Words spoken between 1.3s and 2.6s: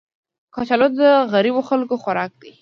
غریبو خلکو خوراک دی